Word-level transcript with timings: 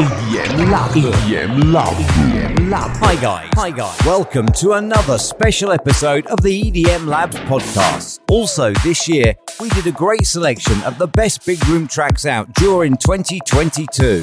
EDM 0.00 0.70
Lab. 0.70 0.90
EDM 0.92 1.72
Lab. 1.74 1.92
EDM 1.92 2.70
Lab. 2.70 2.90
Hi 3.02 3.20
guys. 3.20 3.50
Hi 3.52 3.70
guys. 3.70 3.98
Welcome 4.06 4.46
to 4.52 4.72
another 4.72 5.18
special 5.18 5.72
episode 5.72 6.26
of 6.28 6.40
the 6.40 6.62
EDM 6.72 7.06
Labs 7.06 7.36
podcast. 7.40 8.20
Also, 8.30 8.72
this 8.82 9.06
year 9.06 9.34
we 9.60 9.68
did 9.68 9.86
a 9.86 9.92
great 9.92 10.26
selection 10.26 10.82
of 10.84 10.96
the 10.96 11.06
best 11.06 11.44
big 11.44 11.62
room 11.68 11.86
tracks 11.86 12.24
out 12.24 12.50
during 12.54 12.96
2022. 12.96 14.22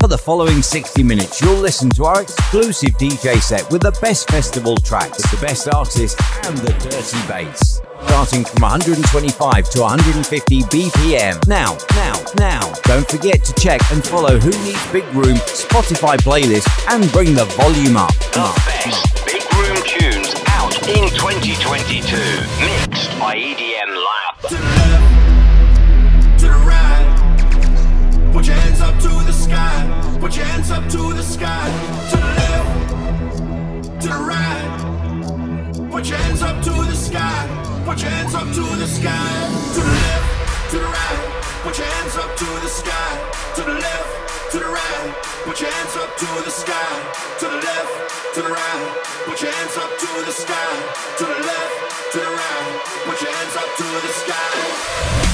For 0.00 0.08
the 0.08 0.16
following 0.16 0.62
60 0.62 1.02
minutes, 1.02 1.42
you'll 1.42 1.60
listen 1.60 1.90
to 1.90 2.06
our 2.06 2.22
exclusive 2.22 2.96
DJ 2.96 3.38
set 3.38 3.70
with 3.70 3.82
the 3.82 3.92
best 4.00 4.30
festival 4.30 4.78
tracks, 4.78 5.20
the 5.30 5.36
best 5.42 5.68
artists, 5.68 6.18
and 6.48 6.56
the 6.56 6.72
dirty 6.72 7.20
bass. 7.28 7.82
Starting 8.06 8.42
from 8.46 8.62
125 8.62 9.68
to 9.68 9.80
150 9.82 10.60
BPM. 10.62 11.46
Now, 11.46 11.76
now, 11.90 12.14
now, 12.38 12.72
don't 12.84 13.06
forget 13.10 13.44
to 13.44 13.52
check 13.60 13.82
and 13.92 14.02
follow 14.02 14.38
Who 14.38 14.50
Needs 14.64 14.86
Big 14.90 15.04
Room 15.12 15.36
Spotify 15.52 16.16
playlist 16.16 16.66
and 16.88 17.12
bring 17.12 17.34
the 17.34 17.44
volume 17.60 17.98
up. 17.98 18.14
The 18.32 18.48
best 18.64 19.04
big 19.26 19.44
room 19.52 19.76
tunes 19.84 20.32
out 20.48 20.72
in 20.88 21.10
2022. 21.12 22.16
Mixed 22.64 23.18
by 23.20 23.36
EDM 23.36 23.92
Lab. 23.92 24.48
To 24.48 24.56
the 24.56 24.64
left, 24.64 26.40
to 26.40 26.46
the 26.46 26.52
right. 26.64 28.30
Put 28.32 28.46
your 28.46 28.56
hands 28.56 28.80
up 28.80 28.94
to 29.00 29.08
the 29.08 29.32
sky. 29.32 29.89
Put 30.20 30.36
your 30.36 30.44
hands 30.44 30.70
up 30.70 30.84
to 30.90 31.14
the 31.14 31.22
sky. 31.22 31.66
To 32.10 32.16
the 32.16 32.32
left, 32.40 34.02
to 34.02 34.08
the 34.08 34.20
right. 34.20 35.90
Put 35.90 36.08
your 36.10 36.18
hands 36.18 36.42
up 36.42 36.62
to 36.62 36.70
the 36.70 36.94
sky. 36.94 37.82
Put 37.86 38.02
your 38.02 38.10
hands 38.10 38.34
up 38.34 38.46
to 38.52 38.60
the 38.76 38.86
sky. 38.86 39.32
To 39.74 39.80
the 39.80 39.92
left, 39.96 40.70
to 40.72 40.78
the 40.78 40.84
right. 40.84 41.20
Put 41.64 41.78
your 41.78 41.86
hands 41.86 42.16
up 42.16 42.36
to 42.36 42.44
the 42.44 42.68
sky. 42.68 43.10
To 43.56 43.62
the 43.62 43.74
left, 43.80 44.52
to 44.52 44.58
the 44.58 44.68
right. 44.68 45.14
Put 45.46 45.58
your 45.58 45.70
hands 45.70 45.96
up 45.96 46.14
to 46.18 46.26
the 46.44 46.50
sky. 46.50 46.92
To 47.40 47.46
the 47.48 47.56
left, 47.56 48.34
to 48.34 48.42
the 48.42 48.50
right. 48.52 48.92
Put 49.24 49.40
your 49.40 49.50
hands 49.50 49.76
up 49.78 49.98
to 49.98 50.10
the 50.28 50.32
sky. 50.32 50.70
To 51.16 51.24
the 51.24 51.40
left, 51.48 52.12
to 52.12 52.18
the 52.20 52.28
right. 52.28 52.80
Put 53.08 53.22
your 53.22 53.32
hands 53.32 53.56
up 53.56 53.70
to 53.74 53.84
the 54.04 54.12
sky. 54.20 55.29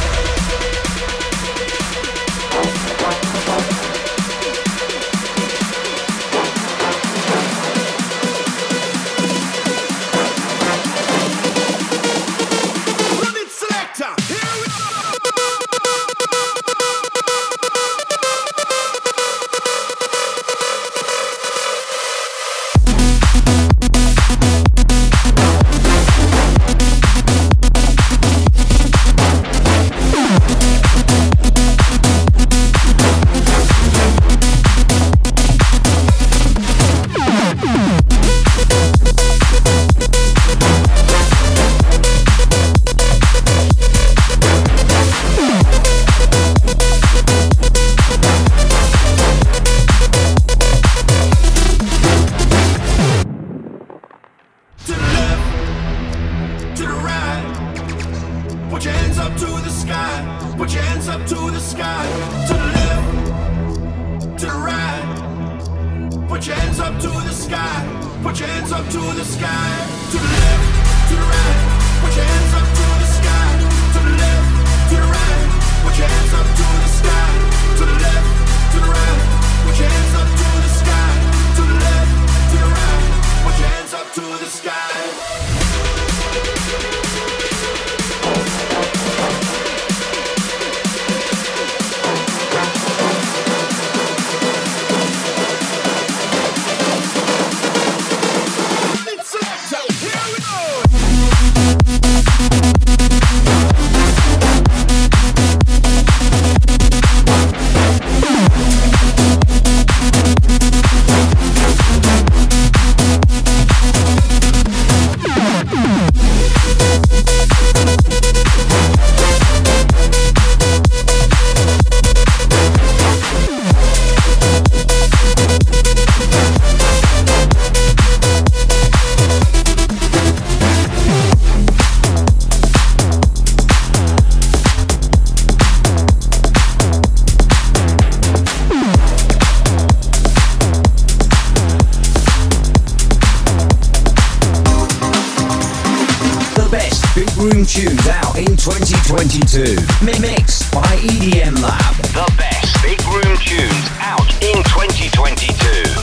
2022. 149.04 149.76
Mi- 150.04 150.18
Mixed 150.18 150.72
by 150.72 150.82
EDM 151.02 151.60
Lab. 151.62 151.94
The 152.16 152.26
best 152.38 152.74
big 152.82 153.00
room 153.06 153.36
tunes 153.38 153.88
out 154.00 154.26
in 154.42 154.62
2022. 154.64 155.52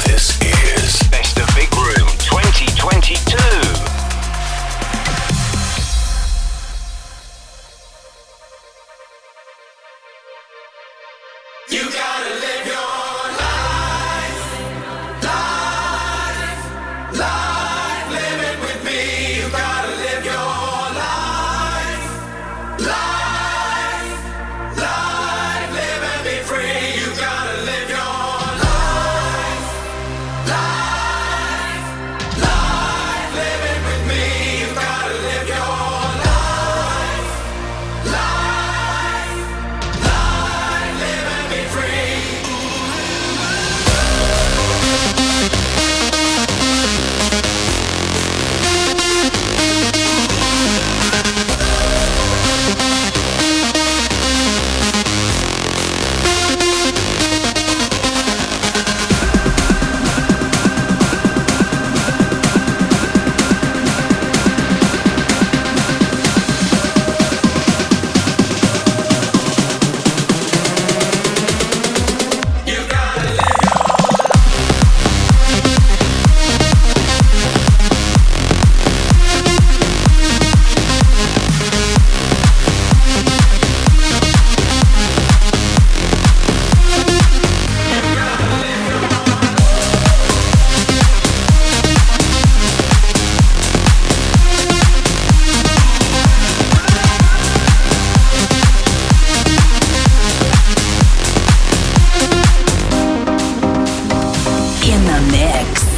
This 0.09 0.32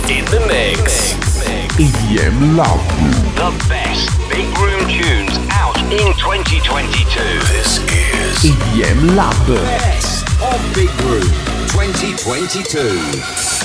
in 0.09 0.25
the 0.25 0.39
mix. 0.47 1.13
EDM 1.79 2.55
Lab. 2.55 2.79
The 3.35 3.51
best 3.67 4.09
big 4.29 4.45
room 4.59 4.87
tunes 4.87 5.37
out 5.49 5.77
in 5.91 6.13
2022. 6.13 7.19
This 7.49 7.79
is 7.91 8.51
EDM 8.51 9.15
Lab. 9.15 9.47
Best 9.47 10.25
of 10.41 10.61
Big 10.75 10.91
Room 11.01 11.23
2022. 11.69 13.64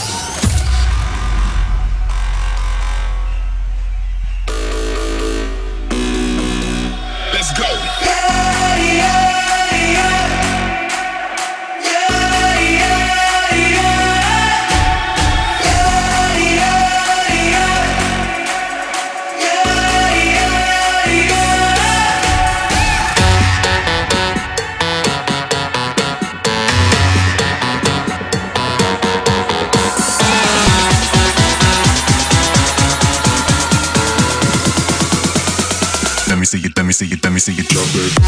See 37.41 37.53
you 37.53 37.63
drop 37.63 37.89
it. 37.95 38.20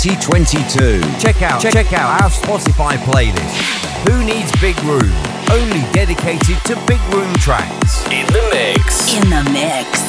2022. 0.00 1.02
Check 1.18 1.42
out 1.42 1.60
check, 1.60 1.74
check 1.74 1.92
out 1.92 2.22
our 2.22 2.30
Spotify 2.30 2.96
playlist. 2.96 4.08
Who 4.08 4.24
needs 4.24 4.50
Big 4.58 4.74
Room? 4.84 5.12
Only 5.52 5.82
dedicated 5.92 6.56
to 6.64 6.76
Big 6.88 7.00
Room 7.12 7.34
tracks. 7.34 8.06
In 8.06 8.24
the 8.28 8.48
mix. 8.50 9.12
In 9.14 9.28
the 9.28 9.44
mix. 9.52 10.00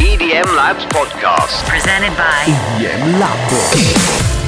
EDM 0.00 0.56
Labs 0.56 0.84
podcast. 0.86 1.64
Presented 1.68 2.16
by 2.16 2.44
EDM 2.80 3.20
Lab. 3.20 4.41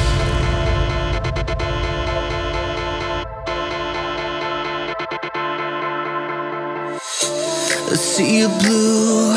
See 8.15 8.43
a 8.43 8.49
blue 8.49 9.35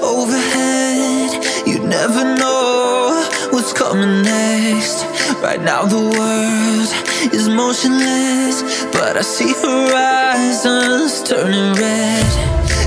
overhead. 0.00 1.66
You 1.66 1.80
never 1.80 2.22
know 2.36 3.28
what's 3.50 3.72
coming 3.72 4.22
next. 4.22 5.02
Right 5.42 5.60
now, 5.60 5.84
the 5.84 5.98
world 5.98 7.34
is 7.34 7.48
motionless, 7.48 8.84
but 8.92 9.16
I 9.16 9.22
see 9.22 9.52
horizons 9.52 11.24
turning 11.28 11.74
red. 11.74 12.30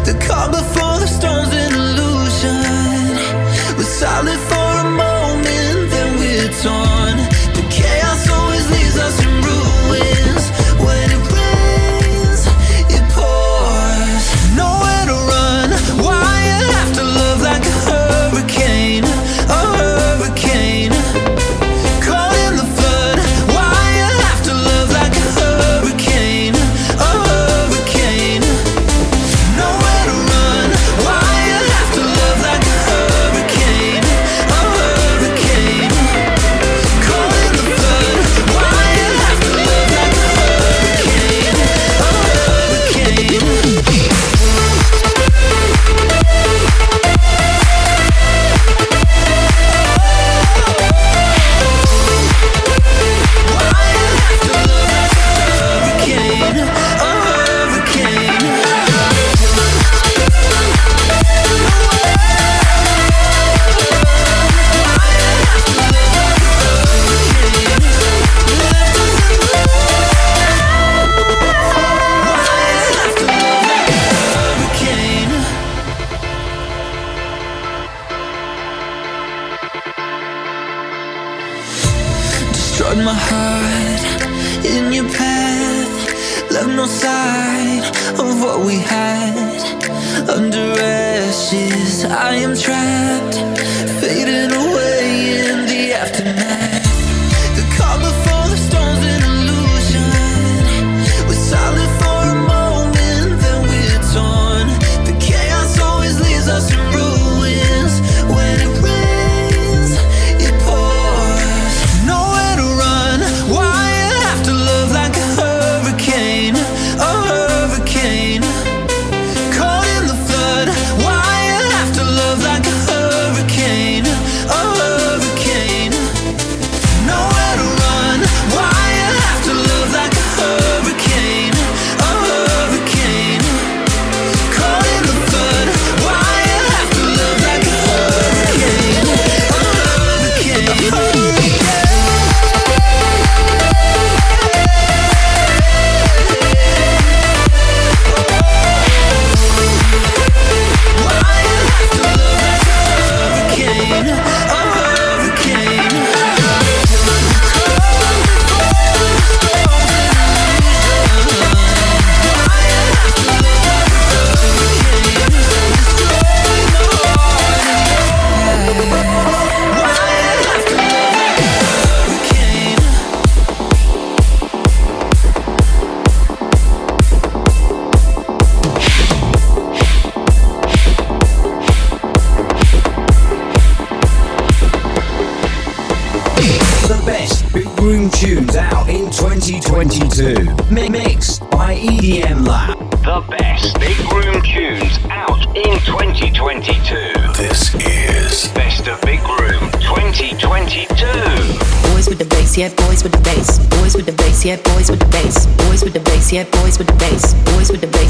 The 0.05 0.15
calm 0.25 0.51
before 0.51 0.97
the 1.03 1.07
storm's 1.07 1.53
an 1.53 1.73
illusion. 1.73 3.17
We're 3.75 3.83
silent 3.83 4.39
for 4.47 4.71
a 4.79 4.89
moment, 4.89 5.91
then 5.91 6.19
we're 6.19 6.53
torn. 6.63 7.36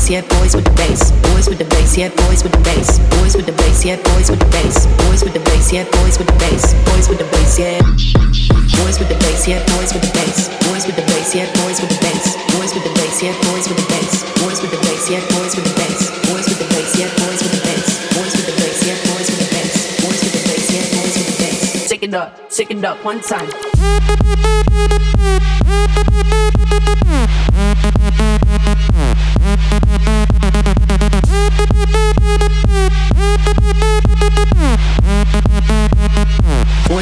Yeah, 0.10 0.22
boys 0.40 0.56
with 0.56 0.64
the 0.64 0.72
bass. 0.72 1.12
Boys 1.34 1.50
with 1.50 1.58
the 1.58 1.66
bass, 1.66 1.98
yeah, 1.98 2.10
boys 2.28 2.44
with 2.44 2.52
the 2.52 2.64
bass. 2.64 3.00
Boys 3.20 3.36
with 3.36 3.46
the 3.46 3.52
bass, 3.52 3.84
yeah, 3.84 3.98
boys 4.16 4.30
with 4.30 4.40
the 4.40 4.50
bass. 4.56 4.86
Boys 5.04 5.24
with 5.24 5.34
the 5.34 5.44
bass, 5.44 5.74
yeah, 5.74 5.84
boys 6.00 6.18
with 6.18 6.28
the 6.28 6.38
bass. 6.40 6.74
Boys 6.88 7.10
with 7.10 7.20
the 7.20 7.28
bass, 7.28 7.60
yeah. 7.60 7.80
Boys 8.78 9.00
with 9.00 9.10
the 9.10 9.18
bass, 9.20 9.48
yeah, 9.48 9.60
boys 9.76 9.92
with 9.92 10.04
the 10.04 10.12
bass. 10.16 10.48
Boys 10.64 10.86
with 10.88 10.96
the 10.96 11.04
bass, 11.04 11.36
yeah, 11.36 11.48
boys 11.60 11.82
with 11.82 11.92
the 11.92 12.00
bass. 12.00 12.24
Boys 12.56 12.72
with 12.74 12.84
the 12.84 12.94
bass, 12.96 13.22
yeah, 13.24 13.34
boys 13.44 13.68
with 13.68 13.80
the 13.80 13.88
bass. 13.92 14.24
Boys 14.40 14.60
with 14.64 14.72
the 14.72 14.80
bass, 14.80 15.04
yeah, 15.12 15.22
boys 15.28 15.52
with 15.56 15.66
the 15.68 15.76
bass. 15.76 16.00
Boys 16.24 16.46
with 16.48 16.60
the 16.62 16.68
bass, 16.72 16.92
yeah, 16.96 17.10
boys 17.20 17.42
with 17.44 17.52
the 17.52 17.64
bass. 17.68 17.90
Boys 18.16 18.34
with 18.38 18.48
the 18.48 18.56
bass, 18.56 18.80
yeah, 18.88 18.98
boys 19.04 19.28
with 19.28 19.42
the 19.44 19.50
bass. 19.52 19.74
Boys 20.00 20.20
with 20.24 20.34
the 20.38 20.44
bass, 20.48 20.66
yeah, 20.72 20.86
boys 20.96 21.16
with 21.20 21.28
the 21.28 21.36
bass. 21.42 21.90
Take 21.90 22.04
it 22.04 22.14
up, 22.14 22.32
take 22.48 22.72
it 22.72 22.86
up 22.86 23.04
one 23.04 23.20
time. 23.20 23.50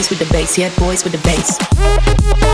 Boys 0.06 0.20
with 0.20 0.28
the 0.28 0.34
bass, 0.34 0.58
yeah, 0.60 0.70
boys 0.78 1.04
with 1.04 1.14
the 1.14 2.36
bass. 2.38 2.45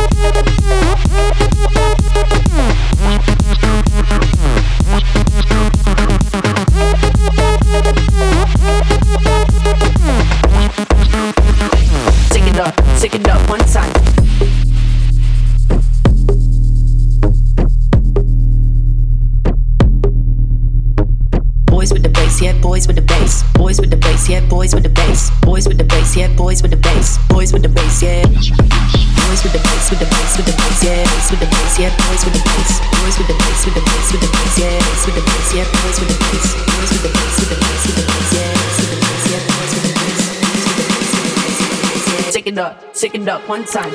Up, 43.42 43.50
one 43.50 43.66
time. 43.66 43.94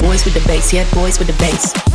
Boys 0.00 0.24
with 0.24 0.34
the 0.34 0.42
bass, 0.46 0.72
yeah, 0.72 0.88
boys 0.92 1.18
with 1.18 1.28
the 1.28 1.36
bass. 1.38 1.89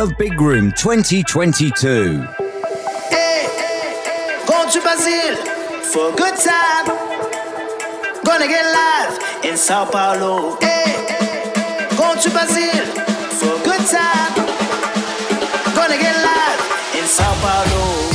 Of 0.00 0.16
Big 0.16 0.40
Room 0.40 0.72
2022. 0.72 2.22
Hey, 3.10 3.48
going 4.46 4.70
to 4.70 4.80
Brazil 4.80 5.36
for 5.92 6.10
a 6.10 6.16
good 6.16 6.36
time. 6.36 6.86
Gonna 8.24 8.46
get 8.46 8.64
live 8.64 9.44
in 9.44 9.58
Sao 9.58 9.84
Paulo. 9.84 10.56
Hey, 10.60 11.86
going 11.98 12.18
to 12.20 12.30
Brazil 12.30 13.09
time. 13.86 14.34
Gonna 15.74 15.96
get 15.96 16.16
in 16.94 17.06
Sao 17.06 17.34
Paulo. 17.40 18.10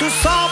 Natal 0.00 0.10
to 0.10 0.47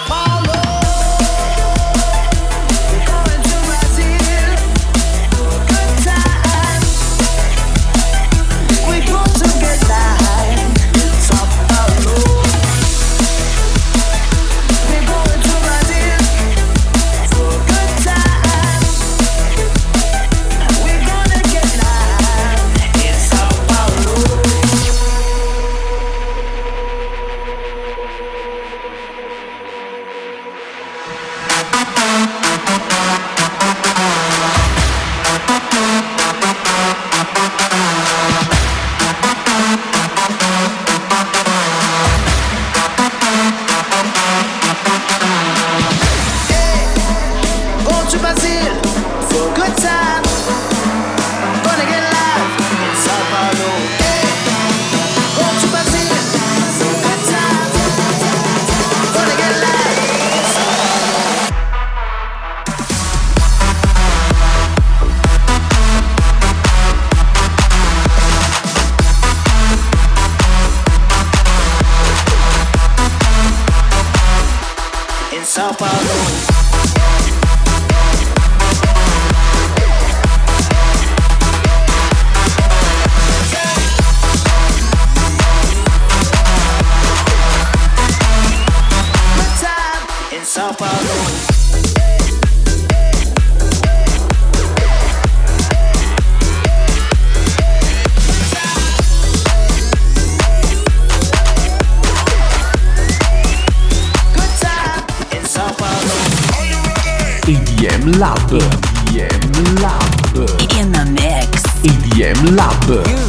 EDM 112.26 112.56
Lab. 112.56 112.88
You, 113.06 113.22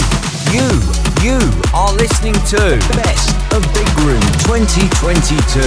you, 0.58 0.66
you 1.22 1.38
are 1.74 1.94
listening 1.94 2.34
to 2.34 2.58
the 2.58 2.94
Best 2.96 3.30
of 3.54 3.62
Big 3.74 3.88
Room 4.00 4.22
2022. 4.46 5.62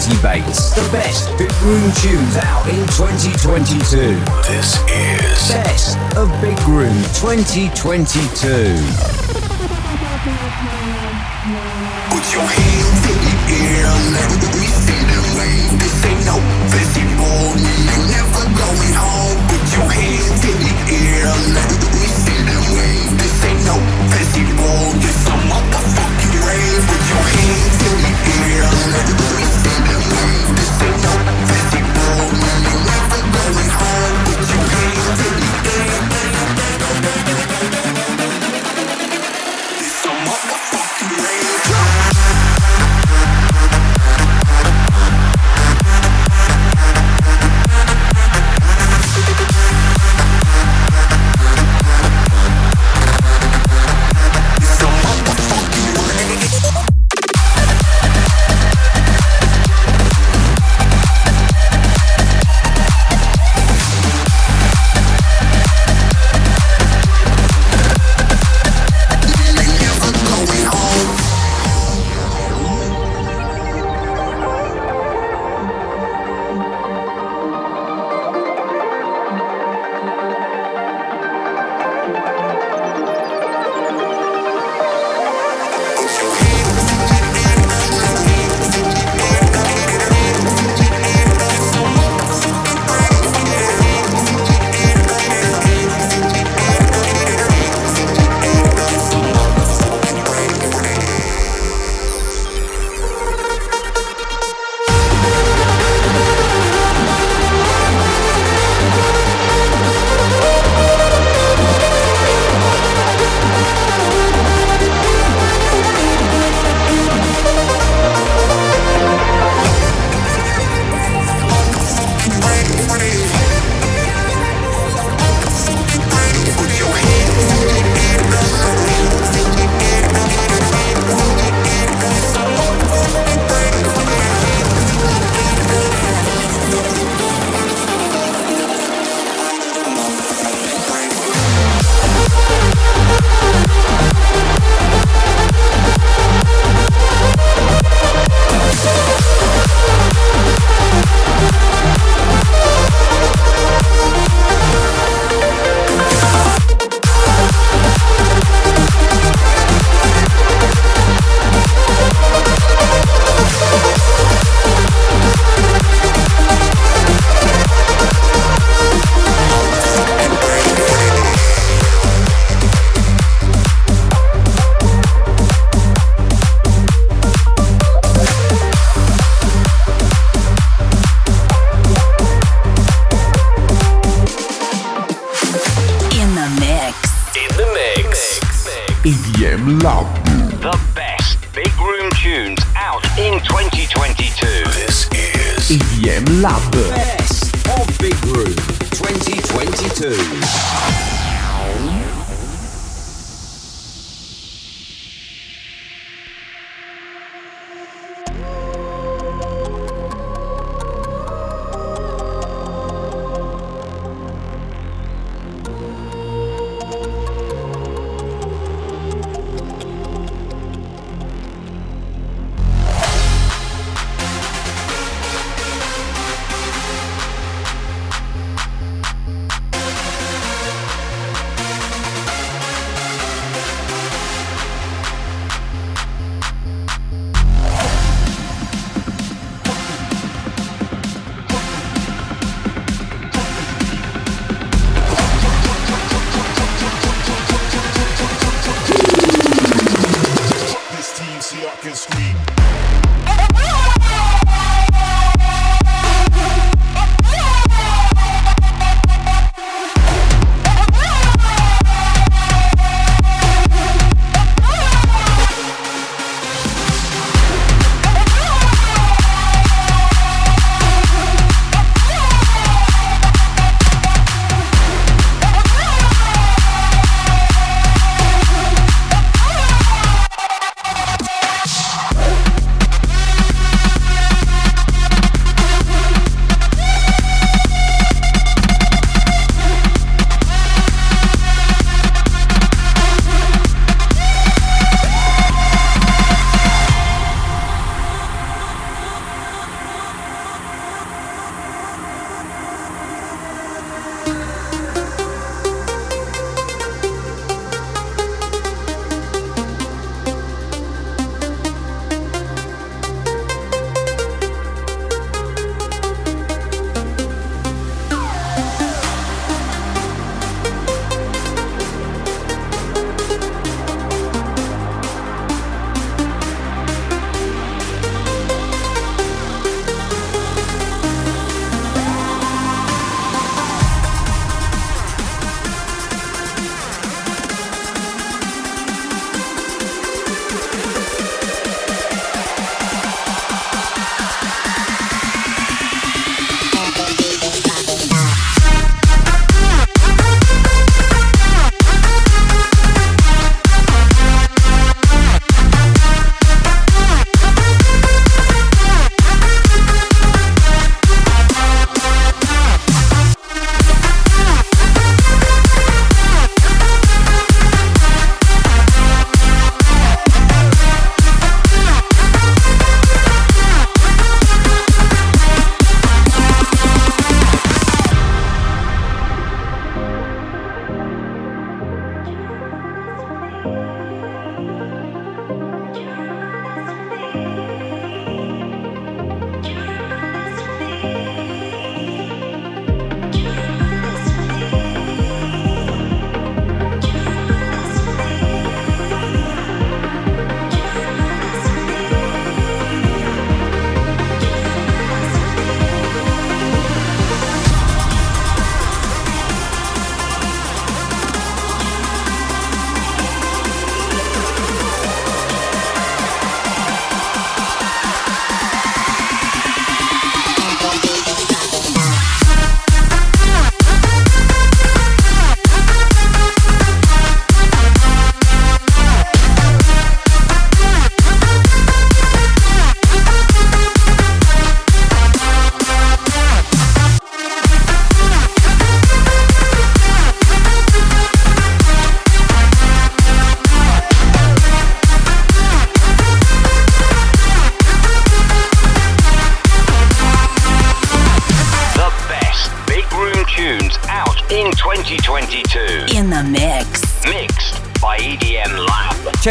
Dirty 0.00 0.22
bass. 0.22 0.70
The 0.74 0.88
best 0.92 1.28
Big 1.36 1.52
Room 1.62 1.92
tunes 2.00 2.36
out 2.36 2.66
in 2.68 2.80
2022. 2.96 4.16
This 4.48 4.80
is 4.88 5.52
Best 5.52 5.98
of 6.16 6.28
Big 6.40 6.58
Room 6.68 6.96
2022. 7.20 7.68
Put 12.10 12.24
your 12.32 12.48
hands 12.48 13.02
in 13.10 13.18
the 13.24 13.36
air, 13.60 13.90
let 14.16 14.30
me 14.56 14.68
see 14.68 15.02
them 15.04 15.26
wave. 15.36 15.72
This 15.80 16.04
ain't 16.04 16.24
no 16.24 16.36
festival, 16.70 17.52
we 17.56 17.68
ain't 17.68 18.08
never 18.08 18.44
going 18.56 18.94
home. 18.96 19.38
Put 19.48 19.64
your 19.76 19.88
hands 19.90 20.44
in 20.44 20.56
the 20.64 20.72
air, 20.96 21.28
let 21.54 21.92
me 21.92 21.99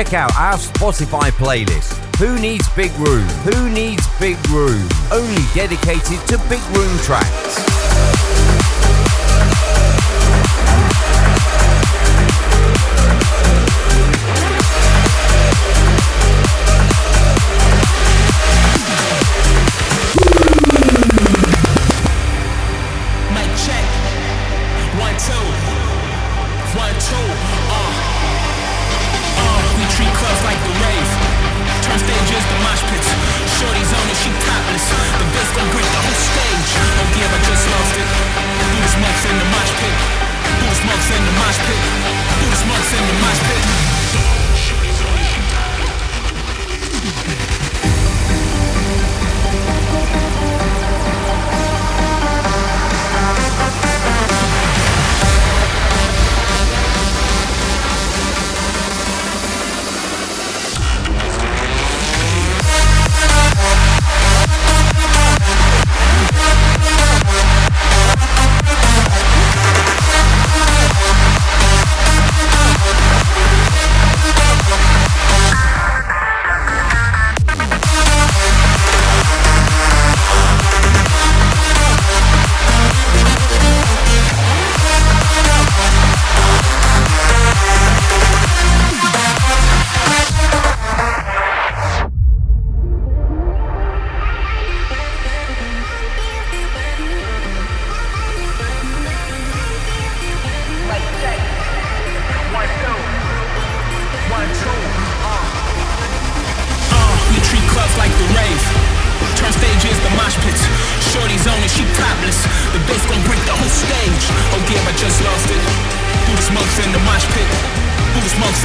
check 0.04 0.14
out 0.14 0.34
our 0.38 0.54
Spotify 0.54 1.30
playlist. 1.30 1.94
Who 2.20 2.40
needs 2.40 2.70
big 2.70 2.92
room? 2.94 3.28
Who 3.44 3.70
needs 3.70 4.08
big 4.18 4.38
room? 4.48 4.88
Only 5.12 5.44
dedicated 5.54 6.26
to 6.28 6.38
big 6.48 6.62
room 6.72 6.98
tracks. 7.00 7.79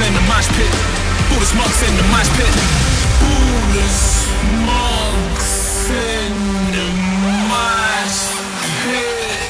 in 0.05 0.13
the 0.13 0.21
mosh 0.29 0.47
pit. 0.49 0.69
Buddhist 1.29 1.55
monks 1.55 1.81
in 1.81 1.95
the 1.97 2.03
mosh 2.13 2.29
pit. 2.37 2.53
Buddhist 3.21 4.29
monks 4.69 5.89
in 5.89 6.33
the 6.75 6.87
mosh 7.49 8.29
pit. 8.85 9.49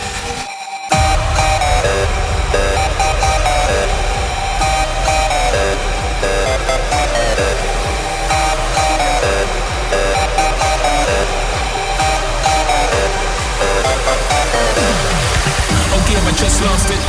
Oh, 15.91 16.01
yeah, 16.09 16.23
I 16.23 16.33
just 16.39 16.63
lost 16.63 16.89
it. 16.89 17.01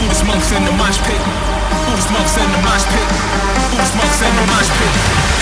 Buddhist 0.00 0.24
monks 0.24 0.52
in 0.52 0.64
the 0.64 0.72
mosh 0.72 0.98
pit. 1.04 1.57
Who 1.88 1.96
smokes 1.96 2.36
in 2.36 2.50
the 2.52 2.58
mosh 2.58 2.84
pit? 2.84 3.08
Who 3.72 3.82
smokes 3.82 4.20
in 4.20 4.36
the 4.36 4.42
mosh 4.52 4.68
pit? 4.76 5.38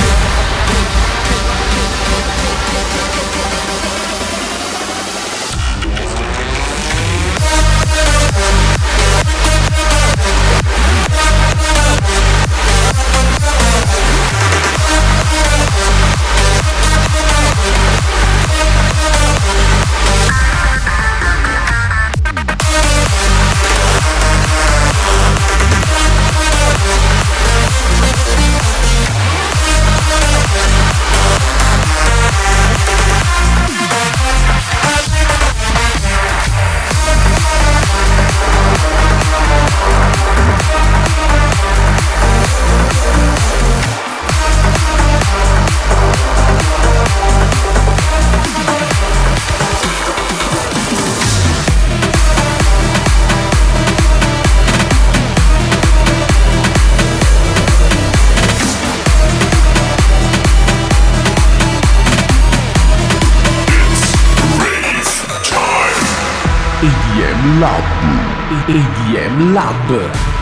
EDM 68.69 69.55
Lab. 69.55 70.36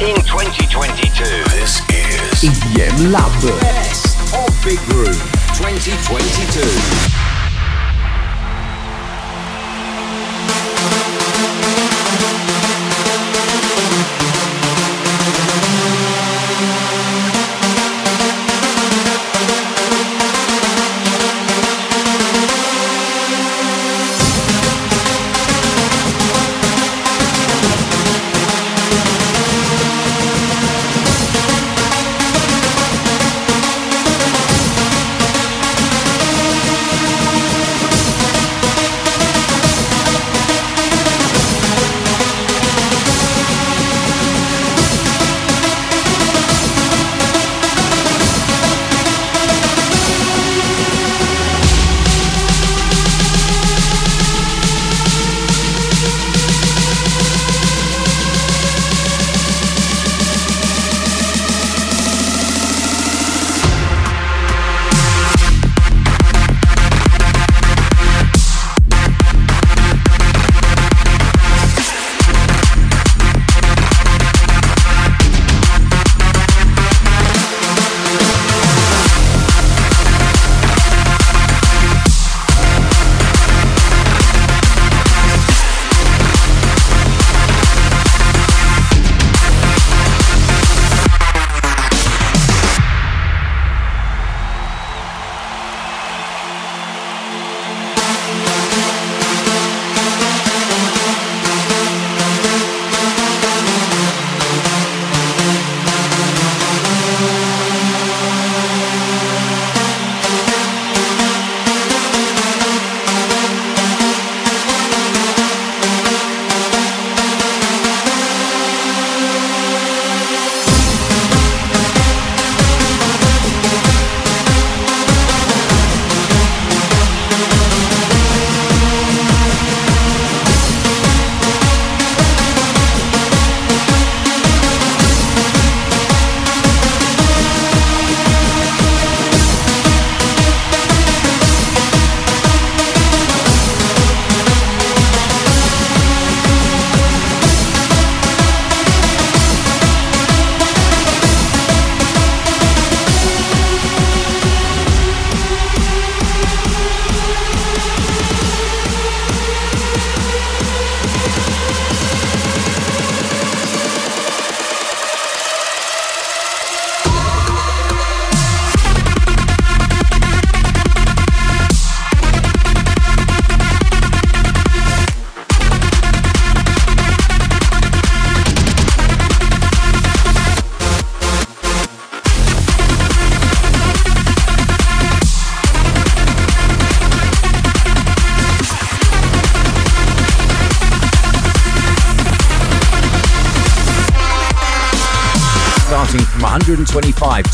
in 0.00 0.16
2022. 0.16 1.24
This 1.50 1.80
is 1.90 2.42
EDM 2.42 3.12
Lab. 3.12 3.60
Best 3.60 4.16
of 4.34 4.48
Big 4.64 4.80
Room 4.88 5.12
2022. 5.54 7.29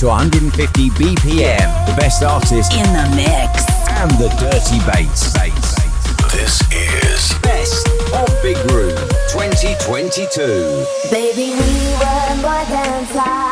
150 0.07 0.91
BPM. 0.91 1.87
The 1.87 1.97
best 1.99 2.23
artist 2.23 2.73
in 2.73 2.87
the 2.95 3.11
mix. 3.17 3.67
And 3.91 4.11
the 4.13 4.29
dirty 4.39 4.79
bass. 4.87 5.33
This 6.31 6.63
is 6.71 7.37
Best 7.41 7.89
of 8.15 8.29
Big 8.41 8.57
Room 8.71 8.95
2022. 9.33 10.87
Baby, 11.11 11.51
we 11.51 11.93
were 11.99 12.37
more 12.41 12.65
than 12.67 13.05
fly. 13.07 13.46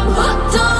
I'm 0.00 0.12
hooked 0.12 0.60
on 0.60 0.77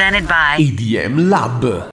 Presented 0.00 0.26
by 0.26 0.56
EDM 0.56 1.28
Lab. 1.28 1.88